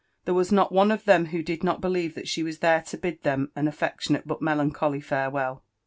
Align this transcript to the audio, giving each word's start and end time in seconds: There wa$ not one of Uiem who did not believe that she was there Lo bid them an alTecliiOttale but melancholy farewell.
There 0.25 0.33
wa$ 0.33 0.43
not 0.49 0.71
one 0.71 0.89
of 0.89 1.03
Uiem 1.03 1.27
who 1.27 1.43
did 1.43 1.63
not 1.63 1.79
believe 1.79 2.15
that 2.15 2.27
she 2.27 2.41
was 2.41 2.57
there 2.57 2.83
Lo 2.91 2.99
bid 2.99 3.21
them 3.21 3.51
an 3.55 3.67
alTecliiOttale 3.67 4.23
but 4.25 4.41
melancholy 4.41 4.99
farewell. 4.99 5.63